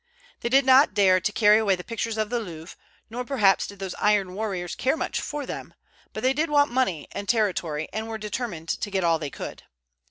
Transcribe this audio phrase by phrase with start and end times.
[0.39, 2.75] They did not dare to carry away the pictures of the Louvre,
[3.11, 5.75] nor perhaps did those iron warriors care much for them;
[6.11, 9.61] but they did want money and territory, and were determined to get all they could.